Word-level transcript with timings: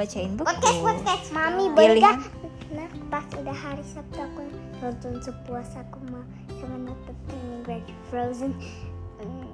bacain 0.00 0.32
buku. 0.32 0.48
Podcast 0.48 0.80
podcast 0.80 1.26
mami 1.36 1.68
boleh 1.76 2.00
Nah 2.72 2.88
pas 3.12 3.26
udah 3.36 3.52
hari 3.52 3.84
Sabtu 3.84 4.16
aku 4.16 4.48
nonton 4.80 5.20
sepuas 5.20 5.68
aku 5.76 6.00
mau 6.08 6.24
sama 6.56 6.76
nonton 6.80 7.16
ini 7.28 7.84
Frozen. 8.08 8.56
Hmm. 9.20 9.52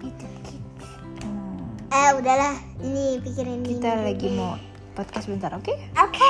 Itu 0.00 0.24
gitu. 0.48 0.86
Hmm, 1.20 1.68
Eh 1.92 2.10
udahlah 2.16 2.56
ini 2.80 3.20
pikirin 3.20 3.60
ini. 3.60 3.76
kita 3.76 3.92
lagi 4.00 4.28
mau 4.32 4.56
podcast 4.96 5.28
bentar, 5.28 5.52
oke? 5.52 5.74
Oke. 6.00 6.28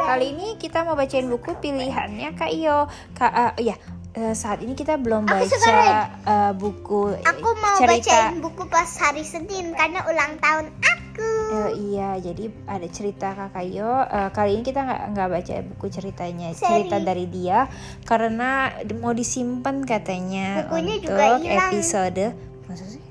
Kali 0.00 0.26
ini 0.32 0.56
kita 0.56 0.88
mau 0.88 0.96
bacain 0.96 1.28
buku 1.28 1.52
pilihannya 1.60 2.32
Kak 2.32 2.48
Iyo. 2.48 2.88
Kak, 3.12 3.32
eh, 3.60 3.72
ya 3.72 3.76
eh, 4.16 4.32
saat 4.32 4.64
ini 4.64 4.72
kita 4.72 4.96
belum 4.96 5.28
Aku 5.28 5.36
baca 5.36 5.76
eh, 6.24 6.52
buku 6.56 7.12
Aku 7.28 7.48
mau 7.60 7.76
cerita. 7.76 8.32
bacain 8.32 8.40
buku 8.40 8.64
pas 8.72 8.88
hari 8.88 9.20
Senin 9.20 9.76
karena 9.76 10.00
ulang 10.08 10.40
tahun 10.40 10.66
aku. 10.80 10.99
Eh, 11.50 11.70
iya, 11.90 12.14
jadi 12.16 12.46
ada 12.64 12.86
cerita 12.86 13.34
Kak 13.34 13.66
Yo. 13.66 13.90
Eh, 14.06 14.30
kali 14.30 14.54
ini 14.54 14.62
kita 14.62 14.86
nggak 14.86 15.02
nggak 15.10 15.28
baca 15.28 15.54
buku 15.66 15.86
ceritanya, 15.90 16.54
Seri. 16.54 16.86
cerita 16.86 17.02
dari 17.02 17.26
dia 17.26 17.66
karena 18.06 18.70
mau 18.96 19.10
disimpan 19.10 19.82
katanya 19.82 20.62
Bukunya 20.64 20.94
untuk 20.96 21.10
juga 21.10 21.24
hilang. 21.42 21.70
episode. 21.74 22.24
Sih? 22.70 23.02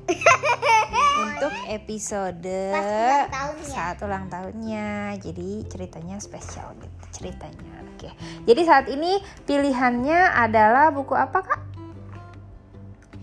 untuk 1.20 1.54
episode 1.68 2.48
ulang 2.74 3.28
tahunnya. 3.30 3.68
saat 3.68 3.98
ulang 4.02 4.26
tahunnya. 4.28 4.88
Jadi 5.20 5.50
ceritanya 5.68 6.16
spesial 6.20 6.72
gitu 6.80 6.96
ceritanya. 7.12 7.76
Oke. 7.92 8.10
Jadi 8.44 8.62
saat 8.64 8.88
ini 8.88 9.20
pilihannya 9.44 10.32
adalah 10.34 10.92
buku 10.92 11.12
apa 11.12 11.40
Kak? 11.44 11.62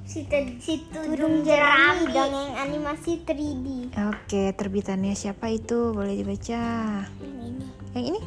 Si, 0.06 0.22
si 0.62 0.86
tudung 0.94 1.42
jerami 1.42 2.14
dongeng 2.14 2.54
animasi 2.54 3.26
3D. 3.26 3.90
Oke, 4.06 4.54
terbitannya 4.54 5.18
siapa 5.18 5.50
itu? 5.50 5.90
Boleh 5.90 6.14
dibaca. 6.14 6.62
Yang 7.18 7.38
ini. 7.42 7.66
Yang 7.90 8.04
ini? 8.14 8.20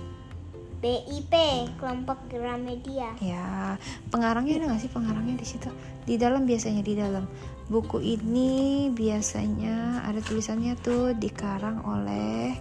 BIP 0.83 1.33
kelompok 1.79 2.19
Gramedia. 2.27 3.15
Ya, 3.23 3.79
pengarangnya 4.11 4.59
ada 4.59 4.65
nggak 4.75 4.83
sih 4.83 4.91
pengarangnya 4.91 5.39
di 5.39 5.47
situ? 5.47 5.71
Di 6.03 6.19
dalam 6.19 6.43
biasanya 6.43 6.83
di 6.83 6.99
dalam 6.99 7.23
buku 7.71 8.03
ini 8.03 8.87
biasanya 8.91 10.03
ada 10.03 10.19
tulisannya 10.19 10.75
tuh 10.83 11.15
dikarang 11.15 11.79
oleh 11.87 12.59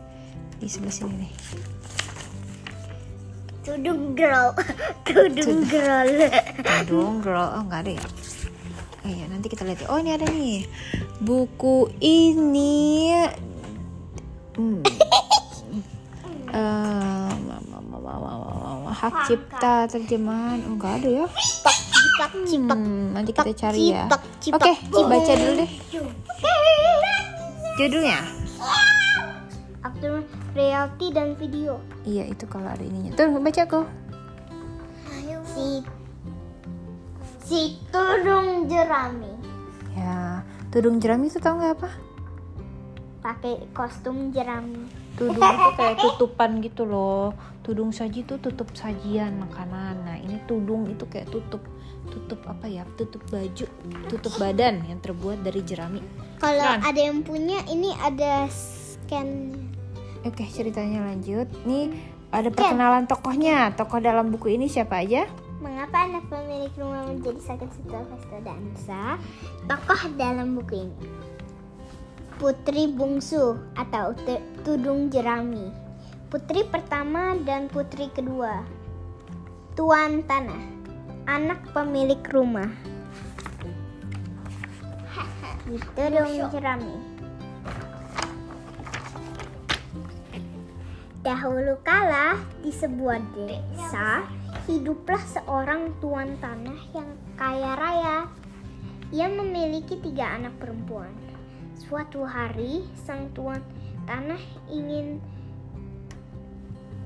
di 0.62 0.66
sebelah 0.70 0.94
sini 0.94 1.14
nih. 1.26 1.32
Tudung 3.66 4.14
girl. 4.14 4.54
Tudung 5.06 5.66
girl. 5.66 6.06
Tudung 6.86 7.18
girl, 7.18 7.46
oh 7.54 7.62
nggak 7.66 7.82
ada 7.82 7.92
ya? 7.98 8.06
Oh 8.98 9.08
iya, 9.08 9.24
nanti 9.30 9.46
kita 9.46 9.62
lihat. 9.62 9.78
ya. 9.80 9.86
Oh 9.88 9.98
ini 9.98 10.10
ada 10.10 10.26
nih. 10.26 10.66
Buku 11.18 11.90
ini 11.98 13.14
hmm, 14.58 14.82
eh, 16.50 17.30
ma- 17.30 17.62
ma- 17.62 17.84
ma- 17.84 18.02
ma- 18.02 18.18
ma- 18.18 18.38
ma- 18.40 18.78
ma- 18.84 18.94
hak 18.94 19.24
cipta 19.24 19.86
terjemahan. 19.86 20.58
Oh, 20.66 20.74
nggak 20.74 20.92
ada 20.98 21.08
ya? 21.22 21.26
Cipak 21.28 22.30
cipak. 22.44 22.78
Hmm, 22.78 23.14
nanti 23.14 23.30
kita 23.30 23.50
cari 23.54 23.94
ya. 23.94 24.04
Oke, 24.50 24.72
baca 25.04 25.32
dulu 25.34 25.52
deh. 25.56 25.70
Judulnya? 27.78 28.18
Aktor 29.78 30.26
reality 30.52 31.14
dan 31.14 31.38
video. 31.38 31.78
Iya, 32.02 32.26
itu 32.26 32.44
kalau 32.50 32.66
ada 32.66 32.82
ininya. 32.82 33.14
Tuh, 33.14 33.30
baca 33.38 33.62
aku. 33.62 33.80
Si 35.48 35.80
si 37.48 37.80
tudung 37.88 38.68
jerami 38.68 39.32
Ya, 39.90 40.44
tudung 40.68 41.00
jerami 41.00 41.26
itu 41.26 41.40
tahu 41.40 41.58
nggak 41.58 41.74
apa? 41.80 41.90
pakai 43.18 43.66
kostum 43.74 44.30
jerami. 44.30 44.86
Tudung 45.18 45.42
itu 45.42 45.68
kayak 45.74 45.98
tutupan 45.98 46.62
gitu 46.62 46.86
loh. 46.86 47.34
Tudung 47.66 47.90
saji 47.90 48.22
itu 48.22 48.38
tutup 48.38 48.70
sajian 48.72 49.42
makanan. 49.42 50.06
Nah, 50.06 50.16
ini 50.16 50.38
tudung 50.46 50.86
itu 50.86 51.02
kayak 51.04 51.26
tutup 51.28 51.58
tutup 52.08 52.38
apa 52.46 52.70
ya? 52.70 52.86
Tutup 52.94 53.20
baju, 53.26 53.66
tutup 54.06 54.32
badan 54.38 54.86
yang 54.86 55.02
terbuat 55.02 55.42
dari 55.42 55.60
jerami. 55.66 55.98
Kalau 56.38 56.62
Kan? 56.62 56.78
ada 56.86 57.00
yang 57.02 57.26
punya 57.26 57.58
ini 57.66 57.90
ada 57.98 58.46
scan. 58.48 59.50
Oke, 60.22 60.46
ceritanya 60.46 61.10
lanjut. 61.10 61.50
Nih 61.66 61.90
ada 62.30 62.48
perkenalan 62.48 63.10
tokohnya. 63.10 63.74
Tokoh 63.74 63.98
dalam 63.98 64.30
buku 64.30 64.54
ini 64.54 64.70
siapa 64.70 65.02
aja? 65.02 65.26
Mengapa 65.58 66.06
anak 66.06 66.30
pemilik 66.30 66.70
rumah 66.78 67.02
menjadi 67.10 67.42
sakit 67.42 67.66
setelah 67.74 68.06
pesta 68.14 68.38
dansa? 68.46 69.02
Tokoh 69.66 70.02
dalam 70.14 70.54
buku 70.54 70.86
ini. 70.86 70.98
Putri 72.38 72.86
Bungsu 72.86 73.58
atau 73.74 74.14
Tudung 74.62 75.10
Jerami. 75.10 75.66
Putri 76.30 76.62
pertama 76.62 77.34
dan 77.42 77.66
putri 77.66 78.06
kedua. 78.14 78.62
Tuan 79.74 80.22
Tanah 80.22 80.62
Anak 81.26 81.74
pemilik 81.74 82.22
rumah. 82.30 82.70
Tudung 85.98 86.54
Jerami. 86.54 87.18
Dahulu 91.26 91.82
kala 91.82 92.38
di 92.62 92.70
sebuah 92.70 93.18
desa 93.34 94.37
hiduplah 94.66 95.20
seorang 95.22 95.94
tuan 96.02 96.34
tanah 96.42 96.80
yang 96.96 97.10
kaya 97.38 97.72
raya. 97.78 98.18
Ia 99.14 99.28
memiliki 99.30 100.00
tiga 100.02 100.34
anak 100.34 100.58
perempuan. 100.58 101.12
Suatu 101.78 102.26
hari 102.26 102.82
sang 103.06 103.30
tuan 103.32 103.62
tanah 104.04 104.40
ingin 104.68 105.22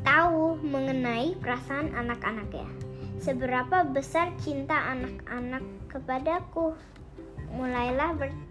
tahu 0.03 0.59
mengenai 0.63 1.39
perasaan 1.39 1.95
anak-anaknya. 1.95 2.67
Seberapa 3.23 3.87
besar 3.87 4.35
cinta 4.43 4.75
anak-anak 4.91 5.63
kepadaku? 5.87 6.75
Mulailah 7.55 8.11
ber- 8.19 8.51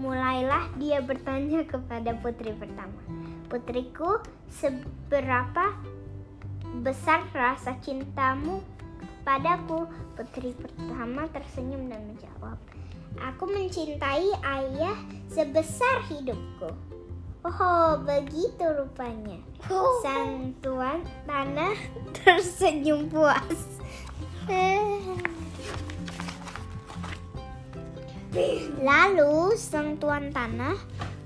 mulailah 0.00 0.72
dia 0.80 1.04
bertanya 1.04 1.68
kepada 1.68 2.16
putri 2.16 2.56
pertama. 2.56 2.96
Putriku, 3.52 4.24
seberapa 4.48 5.76
besar 6.82 7.26
rasa 7.34 7.74
cintamu 7.82 8.62
padaku? 9.26 9.90
Putri 10.14 10.54
pertama 10.54 11.26
tersenyum 11.32 11.88
dan 11.90 12.04
menjawab, 12.06 12.58
Aku 13.18 13.50
mencintai 13.50 14.30
ayah 14.38 14.94
sebesar 15.26 16.06
hidupku. 16.06 16.70
Oh, 17.40 17.96
begitu 18.04 18.64
rupanya. 18.76 19.40
Sang 20.04 20.54
tuan 20.60 21.02
tanah 21.26 21.74
tersenyum 22.14 23.08
puas. 23.10 23.80
Lalu 28.80 29.58
sang 29.58 29.98
tuan 29.98 30.30
tanah 30.30 30.78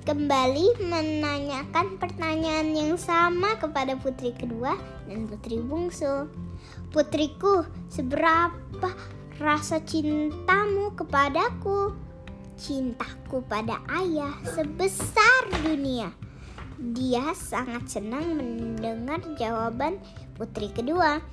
kembali 0.04 0.84
menanyakan 0.84 1.97
pertanyaan 1.97 2.76
yang 2.76 3.00
sama 3.00 3.56
kepada 3.56 3.97
putri 3.97 4.37
kedua 4.37 4.76
dan 5.09 5.25
putri 5.25 5.56
bungsu. 5.65 6.28
Putriku, 6.92 7.65
seberapa 7.88 8.93
rasa 9.40 9.81
cintamu 9.81 10.93
kepadaku? 10.93 11.96
Cintaku 12.61 13.49
pada 13.49 13.81
ayah 14.05 14.37
sebesar 14.44 15.49
dunia. 15.64 16.12
Dia 16.76 17.32
sangat 17.32 17.88
senang 17.88 18.37
mendengar 18.37 19.25
jawaban 19.40 19.96
putri 20.37 20.69
kedua. 20.69 21.25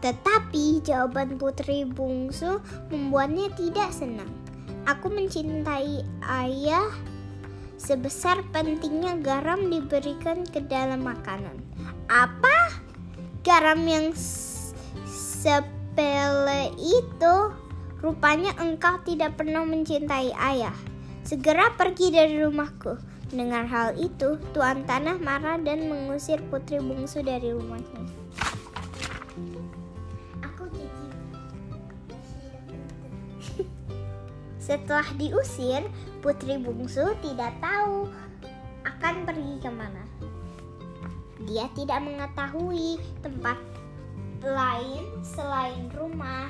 Tetapi 0.00 0.80
jawaban 0.80 1.36
putri 1.36 1.84
bungsu 1.84 2.64
membuatnya 2.88 3.52
tidak 3.52 3.92
senang. 3.92 4.32
Aku 4.88 5.12
mencintai 5.12 6.00
ayah 6.24 6.88
sebesar 7.84 8.40
pentingnya 8.48 9.20
garam 9.20 9.68
diberikan 9.68 10.48
ke 10.48 10.64
dalam 10.64 11.04
makanan. 11.04 11.60
Apa? 12.08 12.80
Garam 13.44 13.84
yang 13.84 14.16
sepele 15.04 16.72
itu? 16.80 17.52
Rupanya 18.00 18.56
engkau 18.56 19.00
tidak 19.04 19.36
pernah 19.36 19.68
mencintai 19.68 20.32
ayah. 20.32 20.76
Segera 21.24 21.72
pergi 21.76 22.08
dari 22.12 22.40
rumahku. 22.40 22.96
Mendengar 23.32 23.64
hal 23.68 23.96
itu, 24.00 24.36
Tuan 24.52 24.84
Tanah 24.84 25.16
marah 25.20 25.56
dan 25.60 25.88
mengusir 25.88 26.40
putri 26.52 26.80
bungsu 26.80 27.24
dari 27.24 27.52
rumahnya. 27.52 28.23
Setelah 34.64 35.04
diusir, 35.20 35.84
putri 36.24 36.56
bungsu 36.56 37.12
tidak 37.20 37.52
tahu 37.60 38.08
akan 38.80 39.28
pergi 39.28 39.60
ke 39.60 39.68
mana. 39.68 40.00
Dia 41.44 41.68
tidak 41.76 42.00
mengetahui 42.00 42.96
tempat 43.20 43.60
lain 44.40 45.04
selain 45.20 45.92
rumah. 45.92 46.48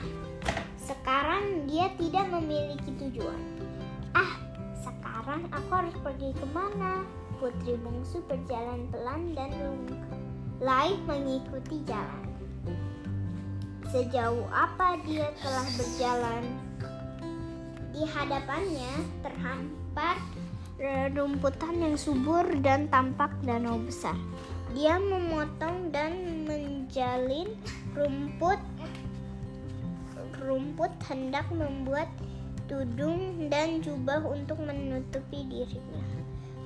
Sekarang 0.78 1.66
dia 1.66 1.90
tidak 1.98 2.30
memiliki 2.30 2.94
tujuan. 3.02 3.42
Ah, 4.14 4.38
sekarang 4.78 5.50
aku 5.50 5.70
harus 5.74 5.96
pergi 5.98 6.30
ke 6.38 6.46
mana? 6.54 7.02
Putri 7.42 7.74
bungsu 7.82 8.22
berjalan 8.30 8.86
pelan 8.94 9.34
dan 9.34 9.50
mulai 10.62 10.94
mengikuti 11.02 11.82
jalan. 11.82 12.30
Sejauh 13.90 14.46
apa 14.54 15.02
dia 15.02 15.34
telah 15.42 15.66
berjalan? 15.74 16.63
Di 17.94 18.02
hadapannya 18.02 18.90
terhampar 19.22 20.18
rumputan 21.14 21.78
yang 21.78 21.94
subur 21.94 22.42
dan 22.58 22.90
tampak 22.90 23.30
danau 23.46 23.78
besar. 23.78 24.18
Dia 24.74 24.98
memotong 24.98 25.94
dan 25.94 26.42
menjalin 26.50 27.54
rumput 27.94 28.58
rumput 30.44 30.92
hendak 31.08 31.46
membuat 31.54 32.10
tudung 32.68 33.48
dan 33.48 33.80
jubah 33.80 34.20
untuk 34.26 34.60
menutupi 34.60 35.46
dirinya. 35.48 36.04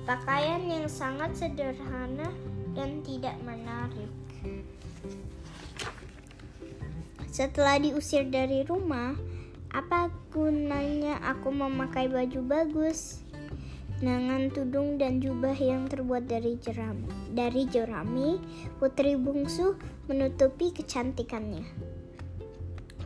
Pakaian 0.03 0.65
yang 0.67 0.89
sangat 0.89 1.31
sederhana 1.37 2.27
dan 2.73 2.99
tidak 3.05 3.37
menarik. 3.45 4.11
Setelah 7.29 7.77
diusir 7.79 8.27
dari 8.27 8.65
rumah, 8.65 9.15
apa 9.73 10.09
gunanya 10.33 11.21
aku 11.21 11.53
memakai 11.53 12.09
baju 12.09 12.39
bagus? 12.45 13.21
dengan 13.99 14.47
tudung 14.47 14.95
dan 14.95 15.19
jubah 15.19 15.55
yang 15.59 15.91
terbuat 15.91 16.31
dari 16.31 16.55
jerami. 16.63 17.11
Dari 17.35 17.67
jerami, 17.67 18.39
putri 18.79 19.19
bungsu 19.19 19.75
menutupi 20.07 20.71
kecantikannya. 20.71 21.67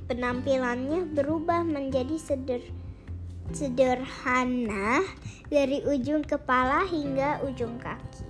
Penampilannya 0.05 1.09
berubah 1.17 1.65
menjadi 1.65 2.13
seder, 2.21 2.61
sederhana 3.49 5.01
dari 5.49 5.81
ujung 5.81 6.21
kepala 6.21 6.85
hingga 6.85 7.41
ujung 7.41 7.81
kaki. 7.81 8.29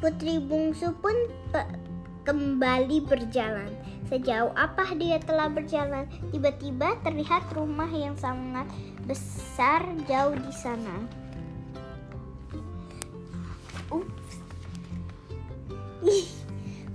Putri 0.00 0.40
bungsu 0.40 0.96
pun 1.04 1.16
kembali 2.24 3.04
berjalan. 3.04 3.72
Sejauh 4.04 4.52
apa 4.52 4.92
dia 4.94 5.16
telah 5.18 5.48
berjalan, 5.48 6.04
tiba-tiba 6.28 7.00
terlihat 7.00 7.48
rumah 7.56 7.88
yang 7.88 8.14
sangat 8.20 8.68
besar 9.08 9.80
jauh 10.04 10.36
di 10.36 10.52
sana. 10.52 11.08
Ups. 13.88 14.44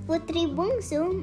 Putri 0.09 0.49
bungsu 0.49 1.21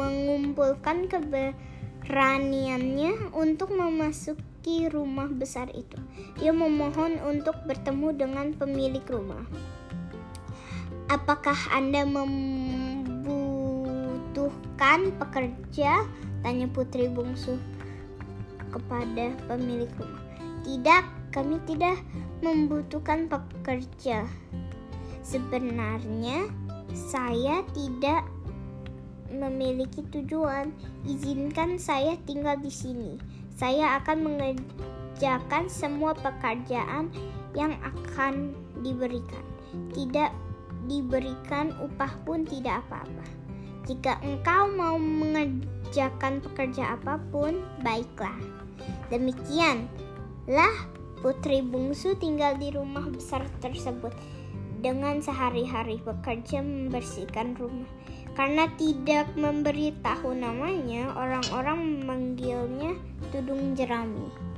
mengumpulkan 0.00 1.12
keberaniannya 1.12 3.36
untuk 3.36 3.76
memasuki 3.76 4.88
rumah 4.88 5.28
besar 5.28 5.68
itu. 5.76 6.00
Dia 6.40 6.56
memohon 6.56 7.20
untuk 7.20 7.52
bertemu 7.68 8.16
dengan 8.16 8.56
pemilik 8.56 9.04
rumah. 9.08 9.44
Apakah 11.12 11.56
Anda 11.68 12.08
membutuhkan 14.34 15.14
pekerja? 15.22 16.02
Tanya 16.42 16.66
putri 16.66 17.06
bungsu 17.06 17.54
kepada 18.74 19.30
pemilik 19.46 19.86
rumah. 19.94 20.26
Tidak, 20.66 21.02
kami 21.30 21.62
tidak 21.70 22.02
membutuhkan 22.42 23.30
pekerja. 23.30 24.26
Sebenarnya 25.22 26.50
saya 26.90 27.62
tidak 27.78 28.26
memiliki 29.30 30.02
tujuan. 30.10 30.74
Izinkan 31.06 31.78
saya 31.78 32.18
tinggal 32.26 32.58
di 32.58 32.74
sini. 32.74 33.14
Saya 33.54 34.02
akan 34.02 34.34
mengerjakan 34.34 35.70
semua 35.70 36.10
pekerjaan 36.18 37.06
yang 37.54 37.78
akan 37.86 38.50
diberikan. 38.82 39.46
Tidak 39.94 40.34
diberikan 40.90 41.70
upah 41.78 42.12
pun 42.26 42.42
tidak 42.42 42.82
apa-apa. 42.90 43.43
Jika 43.84 44.16
engkau 44.24 44.72
mau 44.72 44.96
mengerjakan 44.96 46.40
pekerja 46.40 46.96
apa 46.96 47.20
pun, 47.28 47.60
baiklah. 47.84 48.36
Demikianlah 49.12 50.74
putri 51.20 51.60
bungsu 51.60 52.16
tinggal 52.16 52.56
di 52.56 52.72
rumah 52.72 53.04
besar 53.12 53.44
tersebut 53.60 54.12
dengan 54.80 55.20
sehari-hari 55.20 56.00
bekerja 56.00 56.64
membersihkan 56.64 57.56
rumah. 57.60 57.88
Karena 58.32 58.66
tidak 58.80 59.30
memberitahu 59.36 60.32
namanya, 60.32 61.12
orang-orang 61.14 62.04
memanggilnya 62.04 62.96
Tudung 63.30 63.76
Jerami. 63.76 64.54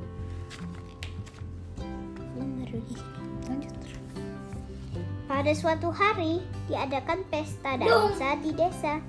Pada 5.27 5.51
suatu 5.59 5.91
hari 5.91 6.39
diadakan 6.71 7.27
pesta 7.27 7.75
dansa 7.75 8.39
di 8.47 8.55
desa. 8.55 9.03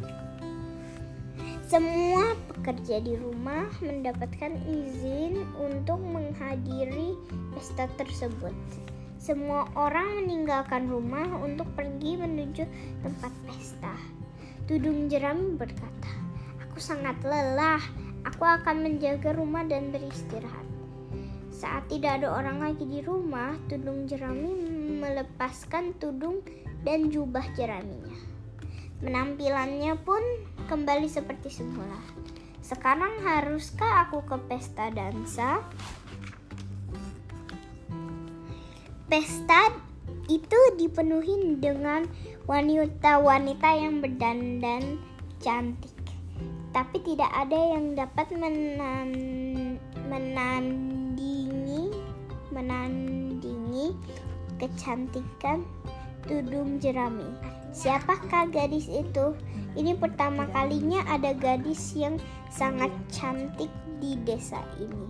Semua 1.70 2.34
pekerja 2.50 2.98
di 3.06 3.14
rumah 3.14 3.70
mendapatkan 3.86 4.58
izin 4.66 5.46
untuk 5.62 6.02
menghadiri 6.02 7.14
pesta 7.54 7.86
tersebut. 8.02 8.58
Semua 9.22 9.70
orang 9.78 10.26
meninggalkan 10.26 10.90
rumah 10.90 11.30
untuk 11.38 11.70
pergi 11.78 12.18
menuju 12.18 12.66
tempat 13.06 13.34
pesta. 13.46 13.94
Tudung 14.66 15.14
jerami 15.14 15.54
berkata, 15.54 16.12
"Aku 16.66 16.82
sangat 16.82 17.22
lelah. 17.22 17.82
Aku 18.26 18.42
akan 18.42 18.82
menjaga 18.82 19.38
rumah 19.38 19.62
dan 19.70 19.94
beristirahat." 19.94 20.67
Saat 21.58 21.90
tidak 21.90 22.22
ada 22.22 22.38
orang 22.38 22.62
lagi 22.62 22.86
di 22.86 23.02
rumah, 23.02 23.58
tudung 23.66 24.06
jerami 24.06 24.54
melepaskan 25.02 25.98
tudung 25.98 26.46
dan 26.86 27.10
jubah 27.10 27.42
jeraminya. 27.58 28.14
Penampilannya 29.02 29.98
pun 30.06 30.22
kembali 30.70 31.10
seperti 31.10 31.50
semula. 31.50 31.98
Sekarang 32.62 33.10
haruskah 33.26 34.06
aku 34.06 34.22
ke 34.30 34.38
pesta 34.46 34.94
dansa? 34.94 35.66
Pesta 39.10 39.74
itu 40.30 40.60
dipenuhi 40.78 41.58
dengan 41.58 42.06
wanita-wanita 42.46 43.70
yang 43.82 43.98
berdandan 44.06 45.02
cantik. 45.42 45.98
Tapi 46.70 47.02
tidak 47.02 47.34
ada 47.34 47.58
yang 47.74 47.98
dapat 47.98 48.30
menan 48.38 49.10
menandingi 50.06 50.87
menandingi 52.68 53.96
kecantikan 54.60 55.64
tudung 56.28 56.84
jerami. 56.84 57.24
Siapakah 57.72 58.52
gadis 58.52 58.92
itu? 58.92 59.32
Ini 59.80 59.96
pertama 59.96 60.52
kalinya 60.52 61.00
ada 61.08 61.32
gadis 61.32 61.96
yang 61.96 62.20
sangat 62.52 62.92
cantik 63.08 63.72
di 64.04 64.20
desa 64.28 64.60
ini. 64.84 65.08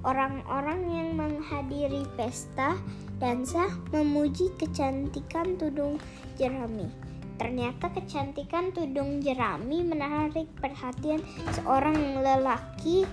Orang-orang 0.00 0.80
yang 0.88 1.08
menghadiri 1.20 2.08
pesta 2.16 2.80
dansa 3.20 3.68
memuji 3.92 4.48
kecantikan 4.56 5.60
tudung 5.60 6.00
jerami. 6.40 6.88
Ternyata 7.36 7.92
kecantikan 7.92 8.72
tudung 8.72 9.20
jerami 9.20 9.84
menarik 9.84 10.48
perhatian 10.56 11.20
seorang 11.52 12.22
lelaki 12.24 13.04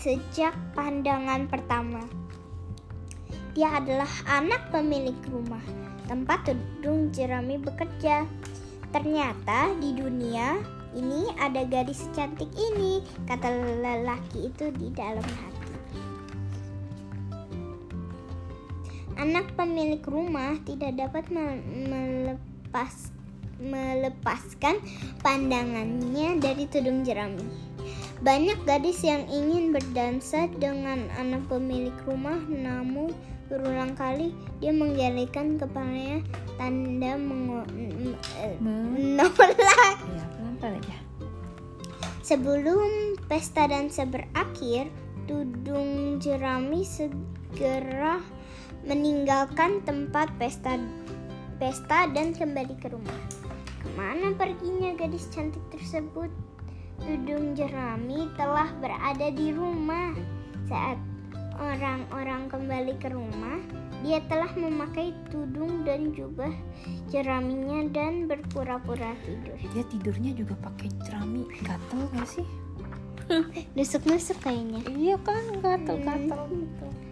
sejak 0.00 0.56
pandangan 0.72 1.44
pertama. 1.44 2.00
Dia 3.52 3.76
adalah 3.76 4.08
anak 4.24 4.72
pemilik 4.72 5.16
rumah 5.28 5.60
tempat 6.08 6.48
tudung 6.48 7.12
jerami 7.12 7.60
bekerja. 7.60 8.24
Ternyata 8.96 9.76
di 9.76 9.92
dunia 9.92 10.56
ini 10.96 11.28
ada 11.36 11.62
gadis 11.68 12.08
cantik 12.16 12.48
ini, 12.56 13.04
kata 13.28 13.46
lelaki 13.78 14.48
itu 14.48 14.72
di 14.74 14.88
dalam 14.90 15.22
hati. 15.22 15.68
Anak 19.20 19.52
pemilik 19.52 20.00
rumah 20.08 20.56
tidak 20.64 20.96
dapat 20.96 21.28
melepas 21.28 23.12
melepaskan 23.60 24.80
pandangannya 25.20 26.40
dari 26.40 26.64
tudung 26.64 27.04
jerami. 27.04 27.69
Banyak 28.20 28.68
gadis 28.68 29.00
yang 29.00 29.24
ingin 29.32 29.72
berdansa 29.72 30.44
dengan 30.60 31.08
anak 31.16 31.40
pemilik 31.48 31.96
rumah, 32.04 32.36
namun 32.52 33.16
berulang 33.48 33.96
kali 33.96 34.36
dia 34.60 34.76
menggelengkan 34.76 35.56
kepalanya 35.56 36.20
tanda 36.60 37.16
menolak. 37.16 37.66
Ya, 40.60 40.76
aja. 40.76 40.98
Sebelum 42.20 43.16
pesta 43.24 43.64
dansa 43.66 44.04
berakhir, 44.04 44.92
Tudung 45.24 46.20
Jerami 46.20 46.84
segera 46.84 48.20
meninggalkan 48.84 49.80
tempat 49.88 50.28
pesta 50.36 50.76
pesta 51.56 52.04
dan 52.12 52.36
kembali 52.36 52.76
ke 52.76 52.92
rumah. 52.92 53.20
Ke 53.80 53.88
mana 53.96 54.36
perginya 54.36 54.92
gadis 54.92 55.28
cantik 55.32 55.64
tersebut? 55.72 56.28
Tudung 57.00 57.56
jerami 57.56 58.28
telah 58.36 58.68
berada 58.78 59.28
di 59.32 59.50
rumah. 59.50 60.12
Saat 60.68 61.00
orang-orang 61.60 62.48
kembali 62.48 62.94
ke 63.02 63.10
rumah, 63.12 63.58
dia 64.00 64.24
telah 64.32 64.48
memakai 64.56 65.12
tudung 65.28 65.84
dan 65.84 66.16
jubah 66.16 66.52
jeraminya 67.12 67.84
dan 67.92 68.24
berpura-pura 68.24 69.12
tidur. 69.26 69.58
Dia 69.76 69.84
tidurnya 69.92 70.32
juga 70.32 70.54
pakai 70.60 70.88
jerami. 71.04 71.44
Gatel 71.60 72.00
gak 72.16 72.28
sih? 72.28 72.46
Nusuk-nusuk 73.76 74.38
kayaknya. 74.40 74.80
Iya 74.90 75.16
kan, 75.20 75.44
gatel-gatel 75.60 76.40
Hmm. 76.50 77.09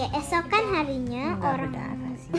Keesokan 0.00 0.64
harinya 0.72 1.36
Enggak 1.36 1.60
orang 1.60 2.16
sih. 2.16 2.32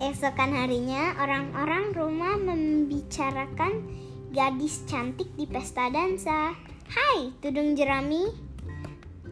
Esokan 0.08 0.56
harinya 0.56 1.20
orang-orang 1.20 1.92
rumah 1.92 2.40
membicarakan 2.40 3.84
gadis 4.32 4.88
cantik 4.88 5.28
di 5.36 5.44
pesta 5.44 5.92
dansa. 5.92 6.56
Hai, 6.88 7.36
tudung 7.44 7.76
jerami. 7.76 8.24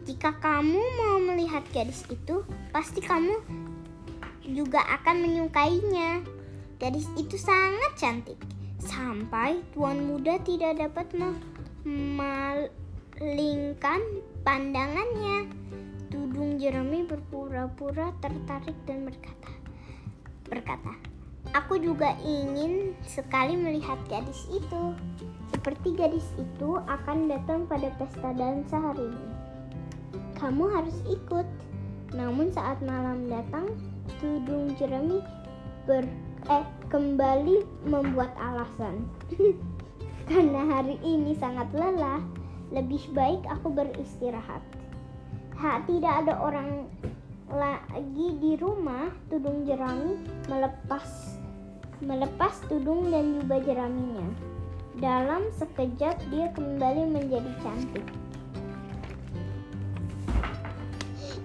Jika 0.05 0.37
kamu 0.37 0.77
mau 0.77 1.17
melihat 1.33 1.65
gadis 1.73 2.05
itu, 2.13 2.45
pasti 2.69 3.01
kamu 3.01 3.41
juga 4.45 4.85
akan 5.01 5.17
menyukainya. 5.17 6.21
Gadis 6.77 7.09
itu 7.17 7.41
sangat 7.41 7.97
cantik. 7.97 8.37
Sampai 8.77 9.65
tuan 9.73 10.05
muda 10.05 10.37
tidak 10.45 10.77
dapat 10.77 11.09
memalingkan 11.89 14.05
pandangannya. 14.45 15.49
Tudung 16.31 16.63
jerami 16.63 17.03
berpura-pura 17.03 18.15
tertarik 18.23 18.79
dan 18.87 19.03
berkata, 19.03 19.51
berkata, 20.47 20.95
Aku 21.51 21.75
juga 21.75 22.15
ingin 22.23 22.95
sekali 23.03 23.59
melihat 23.59 23.99
gadis 24.07 24.47
itu. 24.47 24.95
Seperti 25.51 25.91
gadis 25.91 26.23
itu 26.39 26.79
akan 26.87 27.27
datang 27.27 27.67
pada 27.67 27.91
pesta 27.99 28.31
dansa 28.31 28.79
hari 28.79 29.11
ini. 29.11 29.27
Kamu 30.39 30.71
harus 30.71 30.95
ikut. 31.11 31.43
Namun 32.15 32.47
saat 32.55 32.79
malam 32.79 33.27
datang, 33.27 33.67
tudung 34.23 34.71
jerami 34.79 35.19
ber 35.83 36.07
eh 36.47 36.63
kembali 36.87 37.91
membuat 37.91 38.31
alasan. 38.39 39.03
Karena 40.31 40.79
hari 40.79 40.95
ini 41.03 41.35
sangat 41.35 41.67
lelah, 41.75 42.23
lebih 42.71 43.03
baik 43.11 43.43
aku 43.51 43.67
beristirahat. 43.67 44.63
Ha, 45.61 45.77
tidak 45.85 46.25
ada 46.25 46.41
orang 46.41 46.89
lagi 47.53 48.33
di 48.41 48.57
rumah, 48.57 49.13
tudung 49.29 49.61
jerami 49.61 50.17
melepas 50.49 51.37
melepas 52.01 52.65
tudung 52.65 53.13
dan 53.13 53.37
jubah 53.37 53.61
jeraminya. 53.61 54.25
Dalam 54.97 55.53
sekejap 55.53 56.17
dia 56.33 56.49
kembali 56.57 57.13
menjadi 57.13 57.51
cantik. 57.61 58.05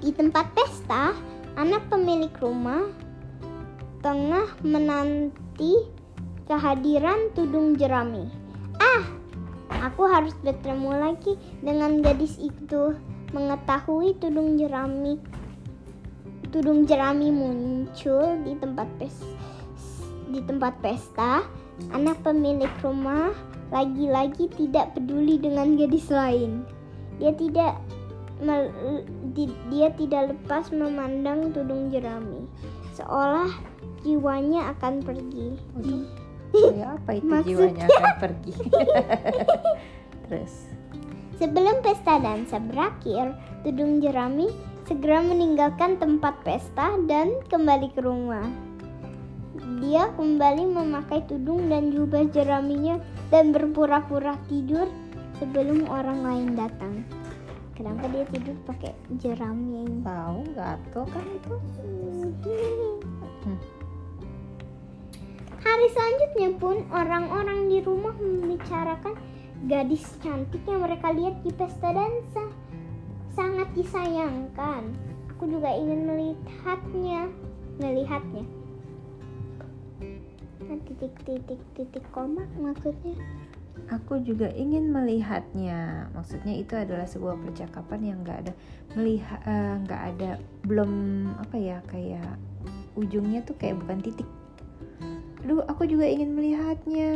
Di 0.00 0.10
tempat 0.16 0.48
pesta, 0.56 1.12
anak 1.60 1.84
pemilik 1.92 2.32
rumah 2.40 2.88
tengah 4.00 4.48
menanti 4.64 5.76
kehadiran 6.48 7.36
tudung 7.36 7.76
jerami. 7.76 8.32
Ah, 8.80 9.04
aku 9.84 10.08
harus 10.08 10.32
bertemu 10.40 10.90
lagi 11.04 11.36
dengan 11.60 12.00
gadis 12.00 12.40
itu. 12.40 12.96
Mengetahui 13.36 14.16
tudung 14.16 14.56
jerami 14.56 15.20
tudung 16.48 16.88
jerami 16.88 17.28
muncul 17.28 18.40
di 18.40 18.56
tempat 18.56 18.88
pes 18.96 19.20
di 20.32 20.40
tempat 20.40 20.72
pesta, 20.80 21.44
anak 21.92 22.16
pemilik 22.24 22.70
rumah 22.80 23.30
lagi-lagi 23.70 24.48
tidak 24.56 24.96
peduli 24.96 25.36
dengan 25.36 25.76
gadis 25.76 26.08
lain. 26.08 26.64
Dia 27.20 27.36
tidak 27.36 27.76
dia 29.70 29.88
tidak 29.96 30.22
lepas 30.32 30.68
memandang 30.72 31.52
tudung 31.52 31.88
jerami, 31.92 32.44
seolah 32.96 33.48
jiwanya 34.04 34.76
akan 34.76 35.00
pergi. 35.04 35.56
Waduh, 35.76 36.04
kayak 36.52 36.90
apa 37.00 37.10
itu 37.16 37.26
Maksudnya- 37.28 37.48
jiwanya 37.48 37.84
akan 37.86 38.14
pergi? 38.18 38.54
Terus, 40.26 40.54
Sebelum 41.36 41.84
pesta 41.84 42.16
dansa 42.16 42.56
berakhir, 42.56 43.36
tudung 43.60 44.00
jerami 44.00 44.48
segera 44.88 45.20
meninggalkan 45.20 46.00
tempat 46.00 46.40
pesta 46.40 46.96
dan 47.04 47.44
kembali 47.52 47.92
ke 47.92 48.00
rumah. 48.00 48.48
Dia 49.84 50.08
kembali 50.16 50.64
memakai 50.64 51.28
tudung 51.28 51.68
dan 51.68 51.92
jubah 51.92 52.24
jeraminya 52.32 52.96
dan 53.28 53.52
berpura-pura 53.52 54.40
tidur 54.48 54.88
sebelum 55.36 55.84
orang 55.92 56.24
lain 56.24 56.48
datang. 56.56 57.04
Kenapa 57.76 58.08
dia 58.08 58.24
tidur 58.32 58.56
pakai 58.64 58.96
jerami? 59.20 59.84
tahu 60.00 60.40
gatel 60.56 61.04
kan 61.12 61.24
itu? 61.36 61.54
Hmm. 63.44 63.60
Hari 65.60 65.86
selanjutnya 65.92 66.50
pun 66.56 66.76
orang-orang 66.88 67.68
di 67.68 67.84
rumah 67.84 68.16
membicarakan 68.16 69.12
gadis 69.64 70.04
cantik 70.20 70.60
yang 70.68 70.84
mereka 70.84 71.08
lihat 71.16 71.40
di 71.40 71.50
pesta 71.56 71.96
dansa. 71.96 72.44
Sangat 73.32 73.68
disayangkan. 73.72 74.92
Aku 75.32 75.48
juga 75.48 75.72
ingin 75.72 76.04
melihatnya. 76.04 77.32
Melihatnya. 77.80 78.44
Nah, 80.66 80.78
titik-titik 80.84 81.60
titik 81.72 82.04
koma 82.12 82.44
maksudnya. 82.60 83.16
Aku 83.92 84.20
juga 84.24 84.52
ingin 84.52 84.92
melihatnya. 84.92 86.08
Maksudnya 86.12 86.56
itu 86.56 86.76
adalah 86.76 87.04
sebuah 87.08 87.36
percakapan 87.40 88.00
yang 88.12 88.18
nggak 88.24 88.38
ada 88.48 88.52
melihat, 88.96 89.40
eh, 89.44 89.74
nggak 89.84 90.02
ada 90.16 90.30
belum 90.64 90.92
apa 91.36 91.56
ya 91.60 91.78
kayak 91.88 92.40
ujungnya 92.96 93.44
tuh 93.44 93.54
kayak 93.60 93.76
bukan 93.84 94.00
titik. 94.00 94.28
Aduh, 95.44 95.62
aku 95.68 95.86
juga 95.86 96.08
ingin 96.08 96.34
melihatnya, 96.34 97.12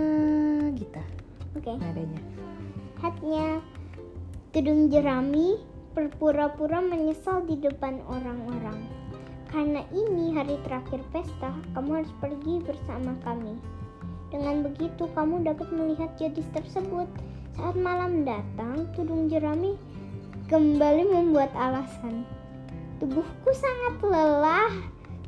gitu 0.79 1.20
Oke. 1.59 1.73
nadanya. 1.75 2.21
Lihatnya. 3.01 3.49
Tudung 4.51 4.91
jerami 4.91 5.57
berpura-pura 5.95 6.83
menyesal 6.83 7.47
di 7.47 7.59
depan 7.59 8.03
orang-orang. 8.07 8.87
Karena 9.51 9.83
ini 9.91 10.31
hari 10.35 10.59
terakhir 10.63 11.03
pesta, 11.11 11.51
kamu 11.75 12.03
harus 12.03 12.13
pergi 12.23 12.63
bersama 12.63 13.19
kami. 13.27 13.59
Dengan 14.31 14.63
begitu, 14.63 15.11
kamu 15.11 15.43
dapat 15.43 15.67
melihat 15.75 16.15
gadis 16.15 16.47
tersebut. 16.55 17.11
Saat 17.59 17.75
malam 17.75 18.23
datang, 18.23 18.87
tudung 18.95 19.27
jerami 19.27 19.75
kembali 20.47 21.11
membuat 21.11 21.51
alasan. 21.59 22.23
Tubuhku 23.03 23.51
sangat 23.51 23.99
lelah, 24.07 24.71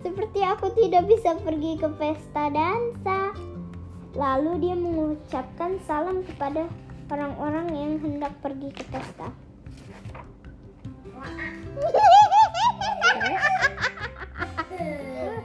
seperti 0.06 0.44
aku 0.46 0.70
tidak 0.78 1.10
bisa 1.10 1.34
pergi 1.42 1.82
ke 1.82 1.88
pesta 1.98 2.46
dansa. 2.52 3.31
Lalu 4.12 4.52
dia 4.61 4.76
mengucapkan 4.76 5.81
salam 5.88 6.21
kepada 6.21 6.69
orang-orang 7.09 7.66
yang 7.73 7.92
hendak 7.97 8.33
pergi 8.45 8.69
ke 8.69 8.85
pesta. 8.92 9.33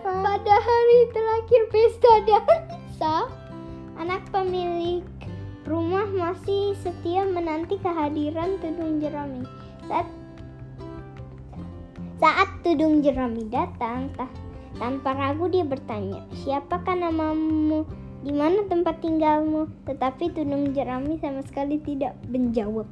Pada 0.03 0.55
hari 0.59 0.99
terakhir 1.15 1.61
pesta 1.71 2.11
dansa, 2.27 3.15
anak 3.95 4.23
pemilik 4.35 5.03
rumah 5.63 6.07
masih 6.07 6.75
setia 6.79 7.23
menanti 7.23 7.79
kehadiran 7.79 8.59
tudung 8.59 8.99
jerami. 8.99 9.43
Saat 9.87 10.07
saat 12.19 12.49
tudung 12.67 12.99
jerami 12.99 13.47
datang, 13.47 14.11
ta- 14.15 14.31
tanpa 14.75 15.15
ragu 15.15 15.47
dia 15.47 15.63
bertanya, 15.63 16.23
"Siapakah 16.43 16.97
namamu? 16.99 18.06
Di 18.21 18.33
mana 18.33 18.65
tempat 18.69 19.01
tinggalmu?" 19.03 19.67
Tetapi 19.85 20.33
tudung 20.33 20.73
jerami 20.73 21.17
sama 21.21 21.41
sekali 21.45 21.77
tidak 21.81 22.17
menjawab. 22.29 22.85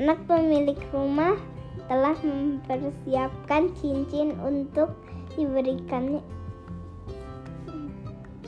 Anak 0.00 0.24
pemilik 0.24 0.78
rumah 0.92 1.36
telah 1.90 2.16
mempersiapkan 2.24 3.72
cincin 3.76 4.36
untuk 4.40 4.96
diberikannya. 5.36 6.24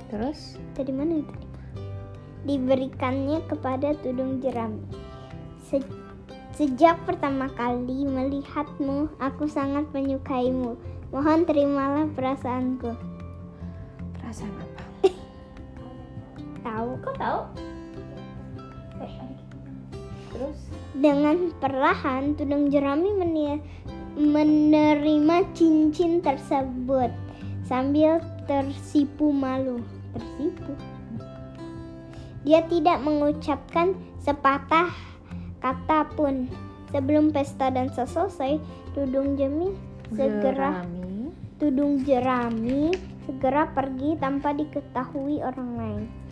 Terus, 0.09 0.57
Dari 0.75 0.91
mana 0.91 1.23
itu? 1.23 1.37
Diberikannya 2.45 3.47
kepada 3.47 3.95
tudung 4.03 4.43
jerami. 4.43 4.83
Se- 5.71 6.05
Sejak 6.55 7.03
pertama 7.03 7.51
kali 7.51 8.07
melihatmu, 8.07 9.11
aku 9.19 9.51
sangat 9.51 9.91
menyukaimu. 9.91 10.79
Mohon 11.11 11.51
terimalah 11.51 12.07
perasaanku. 12.15 12.95
perasaan 14.15 14.55
apa? 14.63 14.74
Tahu? 17.25 17.41
Terus, 20.35 20.59
Dengan 20.93 21.57
perlahan, 21.57 22.37
tudung 22.37 22.69
jerami 22.69 23.17
menerima 24.15 25.37
cincin 25.57 26.21
tersebut 26.21 27.09
sambil 27.65 28.21
tersipu 28.45 29.33
malu. 29.33 29.81
Tersipu. 30.13 30.77
Dia 32.45 32.61
tidak 32.69 33.01
mengucapkan 33.01 33.97
sepatah 34.21 34.93
kata 35.65 36.13
pun. 36.13 36.53
Sebelum 36.93 37.33
pesta 37.33 37.73
dansa 37.73 38.05
selesai, 38.05 38.61
Tudung 38.93 39.35
Jemi 39.35 39.75
segera 40.13 40.85
Jerami. 40.85 41.33
Tudung 41.59 42.05
Jerami 42.05 42.95
segera 43.27 43.67
pergi 43.73 44.15
tanpa 44.21 44.55
diketahui 44.55 45.43
orang 45.43 45.71
lain. 45.75 46.24